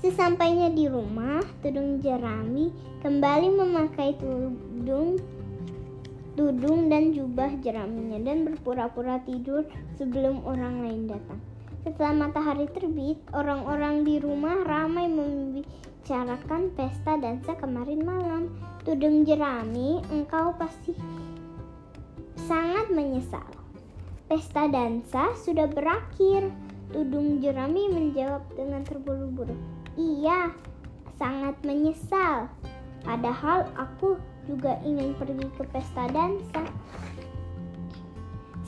Sesampainya 0.00 0.68
di 0.68 0.84
rumah, 0.86 1.40
Tudung 1.64 2.04
Jerami 2.04 2.68
kembali 3.00 3.48
memakai 3.48 4.18
tudung 4.20 5.16
tudung 6.36 6.92
dan 6.92 7.16
jubah 7.16 7.48
jeraminya 7.64 8.20
dan 8.20 8.44
berpura-pura 8.44 9.24
tidur 9.24 9.64
sebelum 9.96 10.44
orang 10.44 10.84
lain 10.84 11.02
datang. 11.08 11.40
Setelah 11.80 12.28
matahari 12.28 12.68
terbit, 12.76 13.16
orang-orang 13.32 14.04
di 14.04 14.20
rumah 14.20 14.60
ramai 14.68 15.08
membicarakan 15.08 16.76
pesta 16.76 17.16
dansa 17.16 17.56
kemarin 17.56 18.04
malam. 18.04 18.52
Tudung 18.84 19.24
Jerami, 19.24 20.04
engkau 20.12 20.52
pasti 20.60 20.92
sangat 22.44 22.92
menyesal. 22.92 23.48
Pesta 24.28 24.68
dansa 24.68 25.32
sudah 25.40 25.70
berakhir. 25.70 26.52
Tudung 26.90 27.38
Jerami 27.38 27.90
menjawab 27.90 28.46
dengan 28.54 28.82
terburu-buru. 28.82 29.75
Iya, 29.96 30.52
sangat 31.16 31.56
menyesal. 31.64 32.52
Padahal 33.00 33.64
aku 33.80 34.20
juga 34.44 34.76
ingin 34.84 35.16
pergi 35.16 35.48
ke 35.56 35.64
pesta 35.72 36.04
dansa. 36.12 36.68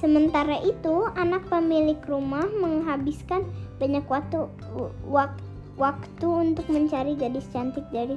Sementara 0.00 0.56
itu, 0.64 1.04
anak 1.18 1.44
pemilik 1.52 1.98
rumah 2.08 2.46
menghabiskan 2.56 3.44
banyak 3.76 4.06
waktu 4.08 4.48
wak- 5.04 5.42
waktu 5.76 6.26
untuk 6.26 6.66
mencari 6.72 7.12
gadis 7.14 7.46
cantik 7.52 7.84
dari 7.92 8.16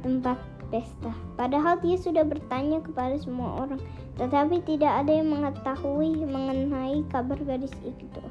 tempat 0.00 0.38
pesta. 0.70 1.14
Padahal 1.38 1.78
dia 1.82 1.98
sudah 1.98 2.26
bertanya 2.26 2.82
kepada 2.82 3.18
semua 3.18 3.66
orang, 3.66 3.82
tetapi 4.18 4.62
tidak 4.66 5.04
ada 5.04 5.12
yang 5.12 5.30
mengetahui 5.30 6.26
mengenai 6.26 7.04
kabar 7.10 7.38
gadis 7.42 7.74
itu. 7.86 8.22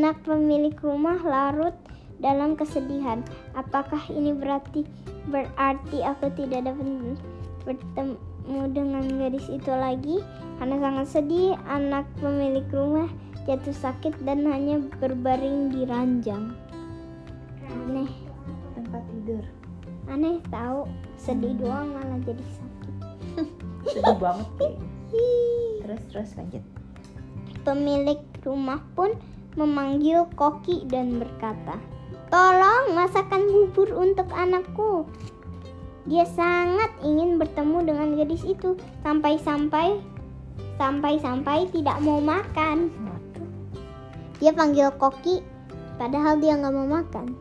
Anak 0.00 0.24
pemilik 0.24 0.72
rumah 0.80 1.20
larut 1.20 1.76
dalam 2.24 2.56
kesedihan. 2.56 3.20
Apakah 3.52 4.00
ini 4.08 4.32
berarti 4.32 4.88
berarti 5.28 6.00
aku 6.00 6.32
tidak 6.40 6.72
dapat 6.72 7.20
bertemu 7.68 8.60
dengan 8.72 9.04
gadis 9.20 9.44
itu 9.52 9.68
lagi? 9.68 10.24
Karena 10.56 10.80
sangat 10.80 11.06
sedih, 11.12 11.52
anak 11.68 12.08
pemilik 12.16 12.64
rumah 12.72 13.12
jatuh 13.44 13.76
sakit 13.76 14.24
dan 14.24 14.48
hanya 14.48 14.80
berbaring 15.04 15.68
di 15.68 15.84
ranjang. 15.84 16.56
Aneh, 17.68 18.08
Tempat 18.72 19.04
tidur. 19.04 19.44
aneh 20.08 20.40
tahu 20.48 20.88
sedih 21.20 21.60
doang 21.60 21.92
malah 21.92 22.16
jadi 22.24 22.44
sakit. 22.56 22.94
Sedih 23.92 24.16
banget. 24.16 24.48
Terus 25.84 26.02
terus 26.08 26.30
lanjut. 26.40 26.64
Pemilik 27.68 28.24
rumah 28.40 28.80
pun 28.96 29.12
memanggil 29.54 30.26
Koki 30.38 30.86
dan 30.86 31.18
berkata, 31.18 31.78
"Tolong 32.30 32.94
masakkan 32.94 33.46
bubur 33.50 33.90
untuk 33.94 34.30
anakku." 34.30 35.06
Dia 36.08 36.24
sangat 36.24 36.90
ingin 37.04 37.36
bertemu 37.36 37.86
dengan 37.86 38.08
gadis 38.16 38.42
itu 38.42 38.74
sampai-sampai 39.04 40.00
sampai-sampai 40.80 41.68
tidak 41.70 42.00
mau 42.00 42.18
makan. 42.18 42.88
Dia 44.40 44.56
panggil 44.56 44.88
Koki 44.96 45.44
padahal 46.00 46.40
dia 46.40 46.56
nggak 46.56 46.72
mau 46.72 46.88
makan. 46.88 47.36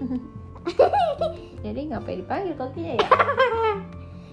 Jadi 1.66 1.80
ngapain 1.92 2.22
dipanggil 2.22 2.54
kokinya 2.56 2.94
ya? 2.96 3.08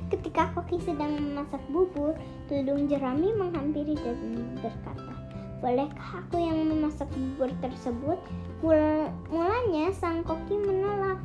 Ketika 0.07 0.47
Koki 0.55 0.79
sedang 0.79 1.19
memasak 1.19 1.59
bubur, 1.67 2.15
Tudung 2.47 2.87
Jerami 2.87 3.35
menghampiri 3.35 3.97
dan 3.99 4.55
berkata, 4.63 5.16
Bolehkah 5.57 6.21
aku 6.21 6.37
yang 6.37 6.69
memasak 6.69 7.09
bubur 7.09 7.49
tersebut? 7.65 8.21
Mul- 8.61 9.09
mulanya 9.33 9.89
sang 9.89 10.21
Koki 10.21 10.53
menolak. 10.53 11.17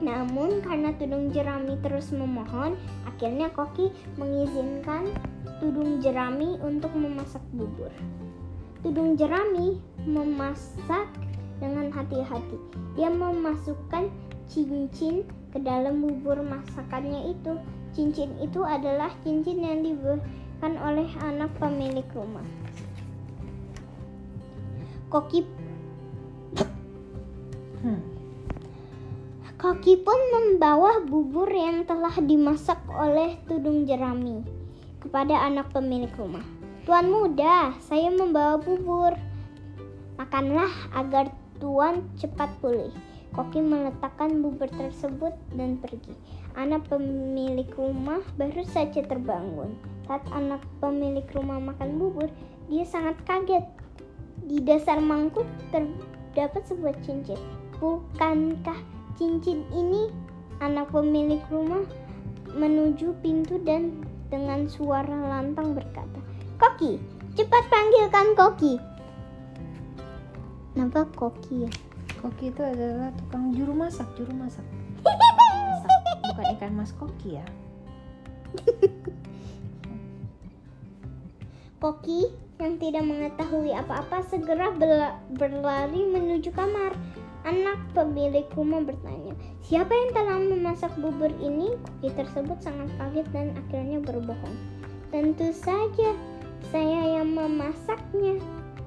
Namun 0.00 0.64
karena 0.64 0.96
Tudung 0.96 1.28
Jerami 1.32 1.76
terus 1.84 2.08
memohon, 2.12 2.76
akhirnya 3.04 3.52
Koki 3.52 3.92
mengizinkan 4.16 5.12
Tudung 5.60 6.00
Jerami 6.00 6.56
untuk 6.64 6.92
memasak 6.96 7.44
bubur. 7.52 7.92
Tudung 8.80 9.16
Jerami 9.16 9.80
memasak 10.04 11.08
dengan 11.60 11.88
hati-hati. 11.88 12.58
Dia 12.96 13.08
memasukkan 13.08 14.12
cincin 14.48 15.24
ke 15.52 15.58
dalam 15.60 16.04
bubur 16.04 16.40
masakannya 16.44 17.32
itu. 17.32 17.56
Cincin 17.94 18.34
itu 18.42 18.60
adalah 18.66 19.08
cincin 19.22 19.62
yang 19.62 19.80
diberikan 19.80 20.74
oleh 20.82 21.06
anak 21.22 21.48
pemilik 21.56 22.04
rumah. 22.12 22.63
Koki 25.14 25.46
Hmm. 27.86 28.02
Koki 29.54 29.94
pun 30.02 30.18
membawa 30.34 31.06
bubur 31.06 31.46
yang 31.54 31.86
telah 31.86 32.10
dimasak 32.18 32.82
oleh 32.90 33.38
Tudung 33.46 33.86
Jerami 33.86 34.42
kepada 34.98 35.38
anak 35.46 35.70
pemilik 35.70 36.10
rumah. 36.18 36.42
Tuan 36.82 37.14
muda, 37.14 37.78
saya 37.78 38.10
membawa 38.10 38.58
bubur. 38.58 39.14
Makanlah 40.18 40.90
agar 40.98 41.30
tuan 41.62 42.02
cepat 42.18 42.50
pulih. 42.58 42.90
Koki 43.38 43.62
meletakkan 43.62 44.42
bubur 44.42 44.66
tersebut 44.66 45.38
dan 45.54 45.78
pergi. 45.78 46.10
Anak 46.58 46.90
pemilik 46.90 47.70
rumah 47.78 48.18
baru 48.34 48.66
saja 48.66 48.98
terbangun. 49.06 49.78
Saat 50.10 50.26
anak 50.34 50.66
pemilik 50.82 51.26
rumah 51.30 51.62
makan 51.62 52.02
bubur, 52.02 52.26
dia 52.66 52.82
sangat 52.82 53.14
kaget. 53.22 53.83
Di 54.44 54.60
dasar 54.60 55.00
mangkuk 55.00 55.48
terdapat 55.72 56.62
sebuah 56.68 56.92
cincin. 57.00 57.40
Bukankah 57.80 58.76
cincin 59.16 59.64
ini? 59.72 60.12
Anak 60.62 60.94
pemilik 60.94 61.42
rumah 61.50 61.82
menuju 62.54 63.18
pintu 63.24 63.58
dan 63.64 64.04
dengan 64.30 64.70
suara 64.70 65.10
lantang 65.10 65.74
berkata, 65.74 66.20
Koki, 66.56 67.02
cepat 67.34 67.64
panggilkan 67.66 68.38
Koki. 68.38 68.74
Kenapa 70.72 71.08
Koki 71.16 71.66
ya? 71.66 71.72
Koki 72.24 72.48
itu 72.48 72.62
adalah 72.64 73.12
tukang 73.20 73.52
juru 73.52 73.76
masak, 73.76 74.08
juru 74.16 74.32
masak. 74.32 74.64
Masak. 75.04 75.90
Bukan 76.24 76.46
ikan 76.56 76.72
mas 76.72 76.90
koki 76.96 77.36
ya. 77.36 77.44
Koki 81.84 82.32
yang 82.64 82.80
tidak 82.80 83.04
mengetahui 83.04 83.76
apa-apa 83.76 84.24
segera 84.32 84.72
berlari 85.36 86.00
menuju 86.08 86.48
kamar. 86.56 86.96
Anak 87.44 87.76
pemilik 87.92 88.48
rumah 88.56 88.80
bertanya, 88.80 89.36
siapa 89.60 89.92
yang 89.92 90.16
telah 90.16 90.40
memasak 90.40 90.88
bubur 90.96 91.28
ini? 91.44 91.76
Koki 92.00 92.08
tersebut 92.16 92.56
sangat 92.64 92.88
kaget 92.96 93.28
dan 93.36 93.52
akhirnya 93.52 94.00
berbohong. 94.00 94.56
Tentu 95.12 95.52
saja 95.52 96.16
saya 96.72 97.20
yang 97.20 97.36
memasaknya. 97.36 98.40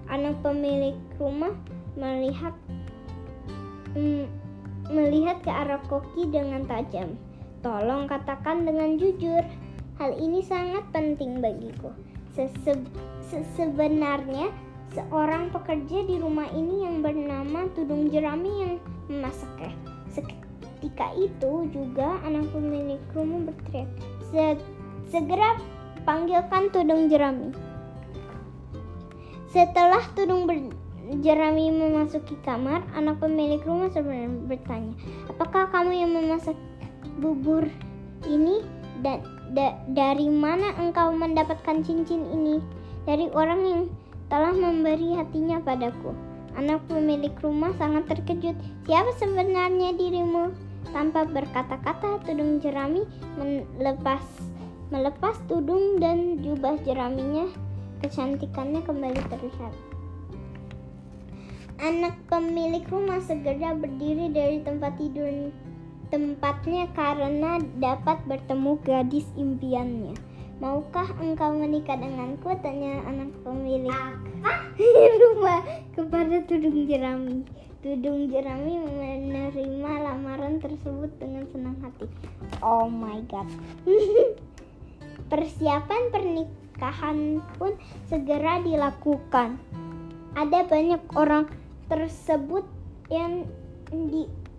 Anak 0.09 0.41
pemilik 0.41 0.97
rumah 1.21 1.53
melihat 1.93 2.57
mm, 3.93 4.25
melihat 4.89 5.37
ke 5.45 5.53
arah 5.53 5.85
Koki 5.85 6.25
dengan 6.33 6.65
tajam. 6.65 7.13
Tolong 7.61 8.09
katakan 8.09 8.65
dengan 8.65 8.97
jujur, 8.97 9.45
hal 10.01 10.17
ini 10.17 10.41
sangat 10.41 10.81
penting 10.89 11.45
bagiku. 11.45 11.93
Sese- 12.37 12.85
se- 13.25 13.47
sebenarnya 13.57 14.53
seorang 14.93 15.49
pekerja 15.49 16.05
di 16.05 16.21
rumah 16.21 16.45
ini 16.53 16.85
yang 16.85 17.01
bernama 17.01 17.65
Tudung 17.73 18.13
Jerami 18.13 18.51
yang 18.61 18.73
memasaknya. 19.09 19.73
Seketika 20.13 21.17
itu 21.17 21.65
juga 21.73 22.21
anak 22.21 22.53
pemilik 22.53 23.01
rumah 23.17 23.49
berteriak, 23.49 23.89
"Se- 24.29 24.61
segera 25.09 25.57
panggilkan 26.05 26.69
Tudung 26.69 27.09
Jerami. 27.09 27.57
Setelah 29.49 30.05
Tudung 30.13 30.45
Jerami 31.23 31.71
memasuki 31.71 32.37
kamar, 32.45 32.83
anak 32.93 33.17
pemilik 33.23 33.63
rumah 33.65 33.89
sebenarnya 33.89 34.43
bertanya, 34.45 34.93
apakah 35.31 35.71
kamu 35.73 35.91
yang 36.05 36.11
memasak 36.13 36.55
bubur 37.17 37.63
ini 38.27 38.61
dan 39.01 39.23
da- 39.53 39.77
dari 39.91 40.27
mana 40.27 40.75
engkau 40.79 41.13
mendapatkan 41.13 41.83
cincin 41.83 42.23
ini? 42.33 42.59
Dari 43.07 43.31
orang 43.31 43.61
yang 43.63 43.81
telah 44.27 44.51
memberi 44.51 45.15
hatinya 45.15 45.63
padaku. 45.63 46.11
Anak 46.57 46.83
pemilik 46.89 47.31
rumah 47.39 47.71
sangat 47.77 48.09
terkejut. 48.09 48.57
Siapa 48.89 49.13
sebenarnya 49.21 49.93
dirimu? 49.93 50.51
Tanpa 50.89 51.27
berkata-kata, 51.27 52.23
tudung 52.25 52.59
jerami 52.63 53.05
melepas 53.37 54.23
melepas 54.87 55.35
tudung 55.51 55.99
dan 55.99 56.39
jubah 56.39 56.79
jeraminya. 56.83 57.45
Kecantikannya 58.01 58.81
kembali 58.85 59.21
terlihat. 59.27 59.73
Anak 61.77 62.17
pemilik 62.25 62.81
rumah 62.89 63.21
segera 63.21 63.77
berdiri 63.77 64.33
dari 64.33 64.65
tempat 64.65 64.97
tidur 64.97 65.53
tempatnya 66.07 66.87
karena 66.95 67.59
dapat 67.79 68.23
bertemu 68.27 68.79
gadis 68.83 69.27
impiannya. 69.35 70.15
Maukah 70.57 71.05
engkau 71.21 71.53
menikah 71.53 72.01
denganku? 72.01 72.49
Tanya 72.65 73.05
anak 73.05 73.29
pemilik 73.45 73.93
rumah 75.21 75.61
kepada 75.93 76.41
tudung 76.49 76.89
jerami. 76.89 77.45
Tudung 77.85 78.25
jerami 78.33 78.81
menerima 78.81 79.91
lamaran 80.01 80.57
tersebut 80.57 81.13
dengan 81.21 81.45
senang 81.53 81.77
hati. 81.85 82.09
Oh 82.65 82.89
my 82.89 83.21
god. 83.29 83.45
Persiapan 85.31 86.09
pernikahan 86.09 87.37
pun 87.61 87.77
segera 88.09 88.57
dilakukan. 88.65 89.61
Ada 90.33 90.65
banyak 90.65 91.01
orang 91.13 91.53
tersebut 91.85 92.65
yang 93.13 93.45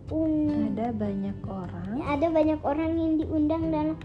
diundang. 0.08 0.72
Ada 0.72 0.88
banyak 0.96 1.36
orang. 1.44 1.88
Ada 2.00 2.26
banyak 2.32 2.60
orang 2.64 2.92
yang 2.96 3.12
diundang 3.20 3.68
dalam 3.68 3.96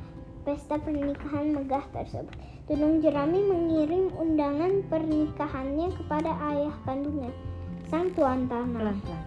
pesta 0.43 0.75
pernikahan 0.75 1.55
megah 1.55 1.87
tersebut. 1.95 2.35
Tudung 2.67 3.03
Jerami 3.03 3.43
mengirim 3.43 4.11
undangan 4.15 4.87
pernikahannya 4.87 5.91
kepada 5.99 6.31
ayah 6.51 6.75
kandungnya, 6.87 7.31
sang 7.91 8.11
tuan 8.15 8.47
tanah. 8.47 8.95
Pelan-pelan. 8.95 9.23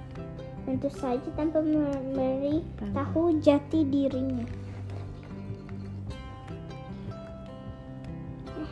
Tentu 0.64 0.88
saja 0.92 1.28
tanpa 1.36 1.60
memberi 1.60 2.64
Pelan-pelan. 2.80 2.92
tahu 2.96 3.22
jati 3.40 3.80
dirinya. 3.84 4.46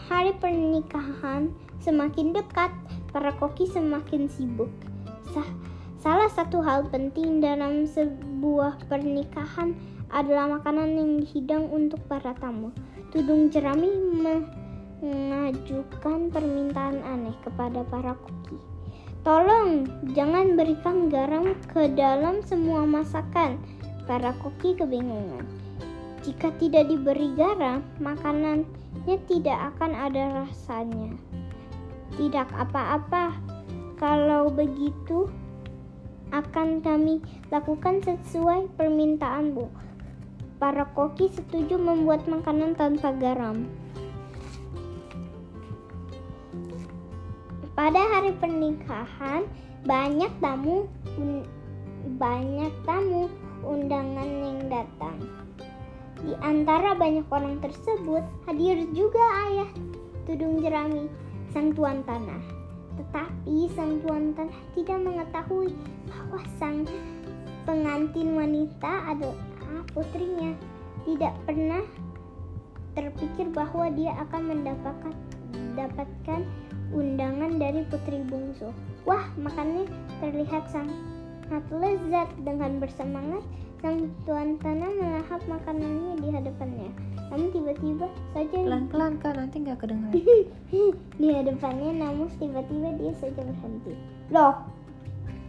Hari 0.05 0.37
pernikahan 0.37 1.49
semakin 1.81 2.37
dekat, 2.37 2.73
para 3.09 3.33
koki 3.41 3.65
semakin 3.69 4.29
sibuk. 4.29 4.69
Salah 6.05 6.29
satu 6.29 6.61
hal 6.61 6.85
penting 6.93 7.41
dalam 7.41 7.89
sebuah 7.89 8.77
pernikahan 8.93 9.73
adalah 10.13 10.61
makanan 10.61 11.01
yang 11.01 11.25
dihidang 11.25 11.65
untuk 11.73 11.97
para 12.05 12.37
tamu. 12.37 12.69
Tudung 13.09 13.49
Jerami 13.49 13.89
mengajukan 15.01 16.29
permintaan 16.29 17.01
aneh 17.01 17.33
kepada 17.41 17.89
para 17.89 18.13
koki. 18.21 18.61
Tolong 19.25 19.89
jangan 20.13 20.61
berikan 20.61 21.09
garam 21.09 21.57
ke 21.73 21.89
dalam 21.97 22.45
semua 22.45 22.85
masakan. 22.85 23.57
Para 24.05 24.37
koki 24.45 24.77
kebingungan. 24.77 25.49
Jika 26.21 26.53
tidak 26.61 26.93
diberi 26.93 27.33
garam, 27.33 27.81
makanannya 27.97 29.17
tidak 29.25 29.73
akan 29.73 29.97
ada 29.97 30.45
rasanya. 30.45 31.17
Tidak 32.21 32.49
apa-apa. 32.53 33.33
Kalau 33.97 34.53
begitu, 34.53 35.33
akan 36.33 36.81
kami 36.81 37.21
lakukan 37.51 38.01
sesuai 38.05 38.73
permintaanmu. 38.79 39.69
Para 40.63 40.87
koki 40.95 41.29
setuju 41.35 41.77
membuat 41.77 42.25
makanan 42.31 42.79
tanpa 42.79 43.13
garam. 43.19 43.69
Pada 47.75 47.99
hari 47.99 48.31
pernikahan, 48.39 49.51
banyak 49.83 50.31
tamu 50.39 50.87
banyak 52.17 52.73
tamu 52.87 53.27
undangan 53.67 54.31
yang 54.31 54.61
datang. 54.71 55.19
Di 56.23 56.33
antara 56.41 56.95
banyak 56.95 57.27
orang 57.29 57.59
tersebut, 57.61 58.23
hadir 58.49 58.81
juga 58.97 59.21
ayah 59.51 59.71
Tudung 60.25 60.63
Jerami, 60.63 61.11
sang 61.53 61.75
tuan 61.77 62.01
tanah. 62.07 62.54
Tetapi 62.95 63.57
sang 63.75 63.99
tuan 64.03 64.35
tanah 64.39 64.61
tidak 64.79 64.99
mengetahui 65.03 65.71
bahwa 66.07 66.41
sang 66.59 66.87
pengantin 67.67 68.39
wanita 68.39 68.93
adalah 69.11 69.39
putrinya. 69.91 70.55
Tidak 71.05 71.35
pernah 71.45 71.85
terpikir 72.95 73.51
bahwa 73.53 73.91
dia 73.93 74.15
akan 74.25 74.43
mendapatkan 74.55 75.13
dapatkan 75.75 76.41
undangan 76.95 77.59
dari 77.59 77.83
putri 77.91 78.23
bungsu. 78.25 78.71
Wah, 79.05 79.27
makannya 79.37 79.91
terlihat 80.23 80.71
sangat 80.71 81.65
lezat 81.69 82.31
dengan 82.41 82.79
bersemangat. 82.79 83.43
Sang 83.85 84.09
tuan 84.25 84.57
tanah 84.65 84.91
melahap 84.97 85.45
makanannya 85.45 86.17
di 86.17 86.29
hadapannya. 86.33 87.14
Namun 87.35 87.51
tiba-tiba 87.51 88.07
saja 88.31 88.63
Pelan-pelan 88.63 89.19
kan 89.19 89.35
nanti 89.35 89.59
nggak 89.59 89.83
kedengeran. 89.83 90.15
di 91.19 91.27
hadapannya, 91.35 91.91
namun 91.99 92.31
tiba-tiba 92.39 92.95
dia 92.95 93.11
saja 93.19 93.43
berhenti. 93.43 93.91
Loh, 94.31 94.63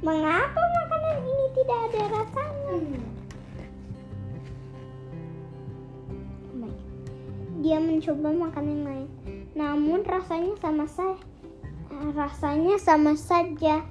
mengapa 0.02 0.62
makanan 0.82 1.18
ini 1.30 1.46
tidak 1.54 1.80
ada 1.86 2.02
rasanya? 2.10 2.78
Baik. 6.58 6.82
Dia 7.62 7.78
mencoba 7.78 8.30
makan 8.34 8.66
yang 8.66 8.84
lain, 8.90 9.10
namun 9.54 10.02
rasanya 10.10 10.58
sama 10.58 10.90
saja. 10.90 11.22
Rasanya 12.18 12.82
sama 12.82 13.14
saja. 13.14 13.86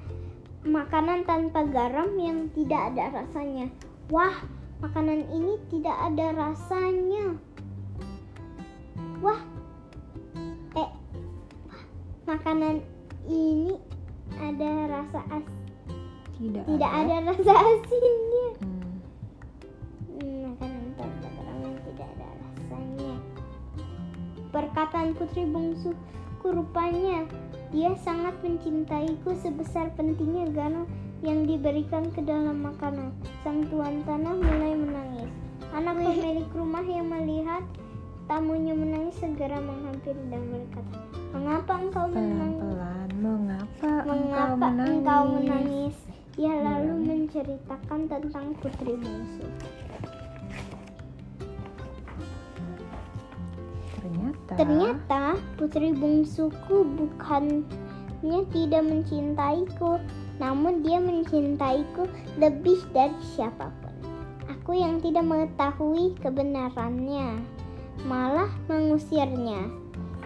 Makanan 0.67 1.31
tanpa 1.31 1.63
garam 1.71 2.11
yang 2.19 2.51
tidak 2.59 2.91
ada 2.91 3.23
rasanya. 3.23 3.71
Wah, 4.11 4.35
makanan 4.83 5.31
ini 5.31 5.63
tidak 5.71 5.95
ada 5.95 6.35
rasanya. 6.35 7.39
Wah, 9.25 9.41
eh, 10.77 10.91
makanan 12.29 12.85
ini 13.25 13.73
ada 14.37 14.71
rasa 14.85 15.25
as 15.33 15.47
Tidak, 16.37 16.61
tidak 16.69 16.93
ada 16.93 17.33
rasa 17.33 17.53
asinnya. 17.57 18.49
Hmm. 18.61 19.01
Hmm, 20.13 20.37
makanan 20.53 21.73
tidak 21.89 22.09
ada 22.13 22.29
rasanya. 22.37 23.15
Perkataan 24.53 25.17
putri 25.17 25.49
bungsu 25.49 25.97
rupanya 26.45 27.25
dia 27.73 27.97
sangat 28.05 28.37
mencintaiku 28.45 29.33
sebesar 29.41 29.89
pentingnya 29.97 30.53
garam 30.53 30.85
yang 31.25 31.49
diberikan 31.49 32.13
ke 32.13 32.21
dalam 32.21 32.61
makanan. 32.61 33.09
Sang 33.41 33.65
tuan 33.73 34.05
tanah 34.05 34.37
mulai 34.37 34.77
menangis. 34.77 35.33
Anak 35.73 35.97
pemilik 35.97 36.45
rumah 36.53 36.85
yang 36.85 37.09
melihat 37.09 37.65
tamunya 38.25 38.73
menangis 38.73 39.17
segera 39.21 39.61
menghampiri 39.61 40.23
dan 40.33 40.43
berkata, 40.49 40.97
"Mengapa 41.37 41.73
engkau 41.77 42.07
menangis?" 42.09 42.61
Pelan-pelan. 42.63 43.09
Mengapa, 43.15 43.91
Mengapa 44.05 44.67
engkau 44.69 44.91
engkau 44.91 45.23
menangis? 45.25 45.45
menangis? 45.49 45.97
Ia 46.35 46.55
lalu 46.67 46.95
menceritakan 47.07 48.01
tentang 48.11 48.47
putri 48.59 48.93
bungsu. 48.99 49.47
Ternyata. 54.03 54.53
Ternyata 54.59 55.23
putri 55.55 55.89
bungsuku 55.95 56.77
bukannya 56.99 58.41
tidak 58.51 58.83
mencintaiku, 58.83 60.03
namun 60.43 60.83
dia 60.83 60.99
mencintaiku 60.99 62.11
lebih 62.37 62.83
dari 62.91 63.15
siapa 63.39 63.71
pun. 63.81 63.95
Aku 64.51 64.75
yang 64.75 64.99
tidak 65.01 65.25
mengetahui 65.25 66.19
kebenarannya, 66.21 67.41
malah 68.03 68.51
mengusirnya. 68.67 69.71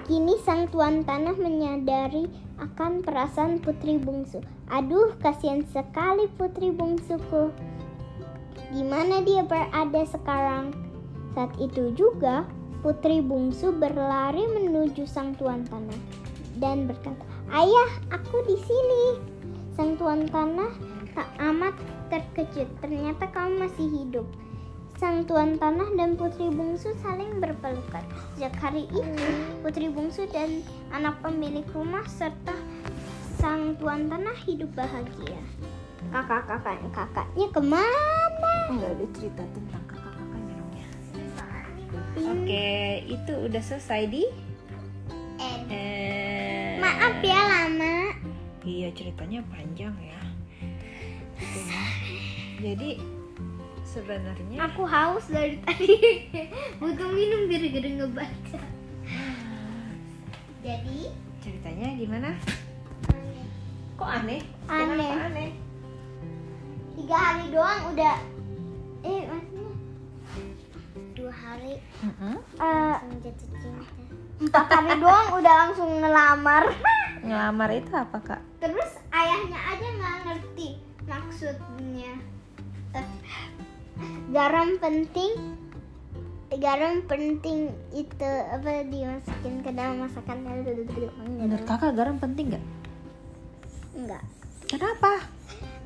Kini 0.09 0.40
sang 0.40 0.72
tuan 0.72 1.04
tanah 1.04 1.37
menyadari 1.37 2.24
akan 2.57 3.04
perasaan 3.04 3.61
putri 3.61 4.00
bungsu. 4.00 4.40
Aduh, 4.72 5.12
kasihan 5.20 5.61
sekali 5.68 6.24
putri 6.40 6.72
bungsuku. 6.72 7.52
Di 8.72 8.83
mana 8.85 9.20
dia 9.20 9.44
berada 9.44 10.02
sekarang? 10.09 10.72
Saat 11.37 11.52
itu 11.61 11.92
juga 11.92 12.48
putri 12.81 13.20
bungsu 13.20 13.68
berlari 13.76 14.48
menuju 14.48 15.04
sang 15.04 15.37
tuan 15.37 15.68
tanah 15.68 16.00
dan 16.57 16.88
berkata, 16.88 17.24
"Ayah, 17.52 17.90
aku 18.09 18.44
di 18.48 18.57
sini." 18.64 19.04
Sang 19.76 19.94
tuan 20.00 20.26
tanah 20.26 20.72
tak 21.14 21.28
amat 21.38 21.74
terkejut. 22.11 22.66
Ternyata 22.83 23.31
kamu 23.31 23.68
masih 23.68 23.87
hidup. 23.87 24.26
Sang 24.98 25.22
tuan 25.30 25.54
tanah 25.62 25.94
dan 25.94 26.18
putri 26.18 26.50
bungsu 26.50 26.90
saling 26.98 27.38
berpelukan. 27.38 28.02
Sejak 28.34 28.50
hari 28.58 28.90
itu, 28.90 29.30
putri 29.62 29.87
bungsu 29.87 30.26
dan 30.34 30.58
anak 30.90 31.22
pemilik 31.22 31.62
rumah 31.70 32.02
serta 32.11 32.50
sang 33.38 33.78
tuan 33.78 34.11
tanah 34.11 34.34
hidup 34.42 34.66
bahagia. 34.74 35.38
Kakak-kakaknya 36.11 36.90
kakaknya 36.90 37.46
ke 37.46 37.61
mana? 37.62 38.06
Enggak 38.74 38.90
ada 38.98 39.06
cerita 39.14 39.42
tentang 39.54 39.84
kakak-kakaknya 39.87 40.54
dong 40.58 40.72
ya. 40.74 40.88
Oke, 42.34 42.70
itu 43.06 43.32
udah 43.38 43.62
selesai 43.62 44.02
di. 44.11 44.26
Eh, 45.70 46.74
Maaf 46.82 47.22
ya 47.22 47.38
lama. 47.46 48.18
Iya 48.66 48.90
ceritanya 48.98 49.46
panjang 49.46 49.94
ya. 50.02 50.22
Gitu. 51.38 51.61
Jadi 52.58 53.17
sebenarnya 53.88 54.59
Aku 54.68 54.85
haus 54.85 55.24
dari 55.33 55.57
tadi. 55.64 55.92
Butuh 56.77 57.09
minum 57.09 57.48
biar 57.48 57.64
gede 57.72 57.90
ngebaca. 57.96 58.61
Jadi 60.61 60.98
ceritanya 61.40 61.88
gimana? 61.96 62.31
Kok 63.96 64.11
aneh? 64.12 64.40
Aneh. 64.68 64.92
Kenapa 64.92 65.27
aneh? 65.33 65.51
tiga 66.98 67.14
hari 67.14 67.46
doang 67.48 67.94
udah 67.94 68.16
eh 69.07 69.22
maksudnya 69.31 69.70
dua 71.14 71.31
hari 71.31 71.79
Mm-mm. 72.03 72.37
eh 72.59 72.96
jatuh 73.22 73.46
cinta 73.55 73.79
empat 74.42 74.66
hari 74.66 74.98
doang 74.98 75.29
udah 75.38 75.55
langsung 75.62 76.03
ngelamar 76.03 76.74
Ngelamar 77.27 77.70
itu 77.70 77.90
apa 77.94 78.18
kak? 78.18 78.42
terus 78.59 78.98
ayahnya 79.14 79.59
aja 79.62 79.87
nggak 79.94 80.16
ngerti 80.27 80.68
maksudnya 81.07 82.12
garam 84.28 84.76
penting 84.78 85.32
garam 86.58 87.04
penting 87.04 87.68
itu 87.92 88.24
apa 88.24 88.82
dimasukin 88.88 89.61
ke 89.61 89.70
dalam 89.70 90.00
masakan 90.00 90.42
Menurut 91.28 91.64
kakak 91.68 91.92
garam 91.92 92.16
penting 92.16 92.56
nggak? 92.56 92.64
enggak 93.94 94.24
Kenapa? 94.68 95.24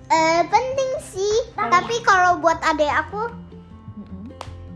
Eh 0.06 0.42
penting 0.46 0.90
sih 1.00 1.36
tapi 1.54 2.02
kalau 2.02 2.38
buat 2.38 2.58
adek 2.62 2.92
aku 3.06 3.30
Mm-mm. 3.96 4.26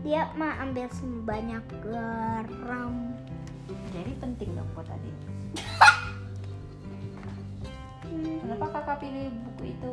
dia 0.01 0.27
mah 0.35 0.59
ambil 0.59 0.87
sebanyak 0.91 1.63
garam 1.83 3.15
Jadi 3.91 4.11
penting 4.19 4.49
dong 4.53 4.69
buat 4.75 4.87
adik. 4.87 5.15
Kenapa 8.41 8.65
kakak 8.71 8.97
pilih 9.01 9.31
buku 9.31 9.63
itu? 9.71 9.91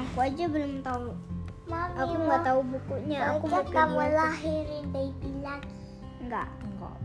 aku 0.00 0.16
aja 0.24 0.44
belum 0.48 0.80
tahu 0.80 1.12
aku 1.72 2.14
nggak 2.18 2.42
tahu 2.42 2.60
bukunya 2.66 3.18
aku 3.30 3.44
mau 3.46 3.64
kamu 3.64 3.98
lahirin 4.10 4.84
baby 4.90 5.30
lagi. 5.40 5.70
Enggak 6.20 6.48
Enggak. 6.60 6.96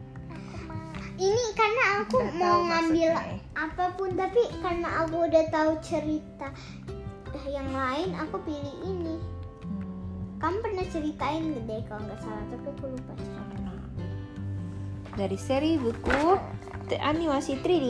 ini 1.15 1.43
karena 1.53 1.83
aku 1.99 2.17
Nggak 2.19 2.33
mau 2.35 2.43
tahu 2.43 2.59
ngambil 2.65 3.09
maksudnya. 3.11 3.39
apa 3.55 3.85
pun 3.95 4.09
tapi 4.13 4.41
karena 4.59 4.89
aku 4.99 5.15
udah 5.23 5.45
tahu 5.47 5.71
cerita 5.79 6.47
yang 7.45 7.69
lain 7.69 8.09
aku 8.15 8.35
pilih 8.41 8.75
ini. 8.81 9.15
Hmm. 9.15 9.83
kamu 10.37 10.57
pernah 10.61 10.85
ceritain 10.87 11.43
gak 11.49 11.63
deh 11.63 11.81
kalau 11.85 12.01
nggak 12.03 12.19
salah 12.19 12.43
tapi 12.47 12.67
aku 12.69 12.85
lupa 12.87 13.13
dari 15.15 15.37
seri 15.37 15.71
buku 15.75 16.35
te- 16.85 16.99
animasi 16.99 17.55
3D 17.57 17.85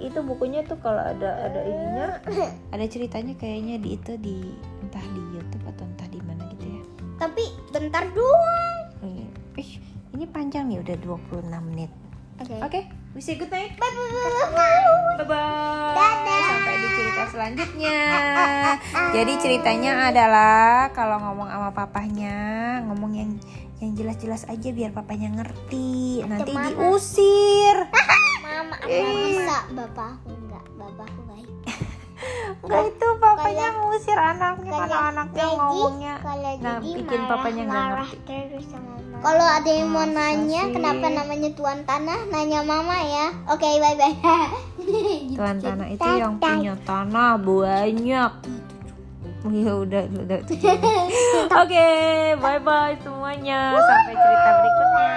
itu 0.00 0.18
bukunya 0.18 0.64
tuh 0.64 0.80
kalau 0.80 0.98
ada 0.98 1.44
ada 1.44 1.60
ininya 1.62 2.06
ada 2.74 2.84
ceritanya 2.86 3.36
kayaknya 3.36 3.76
di 3.76 3.88
itu 3.92 4.12
di 4.16 4.36
entah 4.80 5.04
di 5.04 5.20
YouTube 5.30 5.61
tapi 7.22 7.44
bentar 7.70 8.02
doang. 8.10 8.82
Ih, 9.00 9.30
ih, 9.56 9.70
ini 10.10 10.26
panjang 10.26 10.66
nih 10.66 10.82
udah 10.82 10.96
26 10.98 11.46
menit. 11.64 11.90
Oke. 12.36 12.58
Oke. 12.60 12.80
We 13.12 13.20
say 13.20 13.36
good 13.36 13.46
night 13.48 13.76
bye 13.76 13.86
bye 13.86 14.08
bye 14.08 15.26
bye 15.28 15.92
Dadah. 15.92 16.42
sampai 16.48 16.74
di 16.74 16.88
cerita 16.90 17.22
selanjutnya. 17.28 17.98
Jadi 19.12 19.32
ceritanya 19.36 20.08
adalah 20.08 20.64
kalau 20.90 21.20
ngomong 21.20 21.46
sama 21.46 21.70
papahnya 21.70 22.36
ngomong 22.82 23.12
yang 23.12 23.30
yang 23.78 23.92
jelas-jelas 23.92 24.48
aja 24.48 24.68
biar 24.68 24.90
papanya 24.90 25.28
ngerti. 25.36 26.24
Nanti 26.24 26.50
Mama. 26.50 26.72
diusir. 26.72 27.76
Mama 28.40 28.74
aku 28.80 28.88
Eh. 28.88 29.36
bisa 29.36 29.56
bapak 29.70 30.08
aku 30.16 30.28
enggak 30.32 30.64
bapak 30.74 31.06
aku 31.06 31.20
baik 31.28 31.48
Enggak 32.62 32.82
itu 32.88 33.08
papanya 33.18 33.66
Kalau- 33.68 33.82
ngusir 33.84 34.14
anaknya 34.14 34.70
kalau 34.70 34.82
karena 34.86 34.98
anaknya 35.10 35.42
Jadi, 35.42 35.58
ngomongnya 35.58 36.14
kalau 36.22 36.52
nah 36.62 36.76
jadi 36.78 36.90
bikin 36.94 37.18
marah, 37.18 37.30
papanya 37.32 37.62
nggak 37.62 37.82
marah 37.82 38.08
ngerti. 38.08 38.22
terus 38.24 38.64
sama 38.70 38.90
mama. 38.92 39.18
Kalau 39.22 39.46
ada 39.46 39.70
yang 39.70 39.90
mau 39.90 40.06
nanya 40.08 40.62
sih? 40.62 40.72
kenapa 40.74 41.06
namanya 41.08 41.50
tuan 41.54 41.78
tanah, 41.82 42.20
nanya 42.26 42.60
mama 42.62 42.96
ya. 43.02 43.26
Oke, 43.48 43.66
bye 43.78 43.94
bye. 43.94 44.14
Tuan 45.36 45.56
tanah 45.58 45.88
itu 45.90 46.08
yang 46.16 46.34
punya 46.38 46.74
tanah 46.82 47.32
banyak. 47.34 48.32
Ya 49.42 49.72
udah 49.74 50.02
udah 50.06 50.38
oke 51.62 51.88
bye 52.38 52.60
bye 52.62 52.94
semuanya. 53.02 53.74
Sampai 53.74 54.14
cerita 54.14 54.50
berikutnya 54.54 55.10